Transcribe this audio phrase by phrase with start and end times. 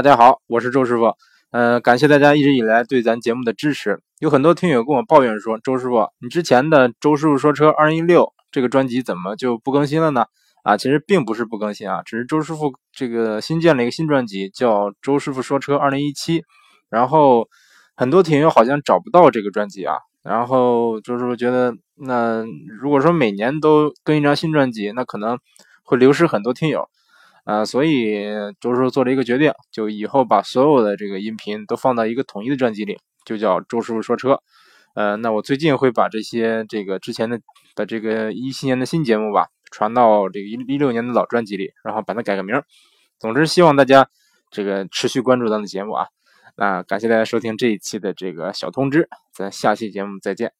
[0.00, 1.12] 大家好，我是周师傅。
[1.50, 4.00] 呃，感谢大家一直以来对咱节目的支持。
[4.18, 10.24] 有很多听友跟我抱怨说，周师傅，你之前的《周师傅说车二零一六》这个专辑怎么就不更新了呢？
[10.62, 16.40] 啊，其实并不是不更新啊，只是周师傅这个新建了一个新专辑，叫《周师傅说车二零一七》。
[16.88, 17.46] 然后
[17.94, 19.96] 很多听友好像找不到这个专辑啊。
[20.22, 22.42] 然后周师傅觉得，那
[22.80, 25.38] 如果说每年都更一张新专辑，那可能
[25.82, 26.88] 会流失很多听友。
[27.44, 28.24] 啊，所以
[28.60, 34.40] 周师傅做了一个决定，就以后把所有的这个音频都放到一个统一的专辑里，就叫周师傅说车。
[34.94, 37.40] 呃，那我最近会把这些这个之前的
[37.74, 42.60] 的这个一七年的新节目吧，传到这个一一六年的老专辑里，然后把它改个名。
[43.18, 44.08] 总之，希望大家
[44.50, 46.06] 这个持续关注咱的节目啊。
[46.56, 50.59] 那感谢大家收听这一期的这个小通知，咱下期节目再见。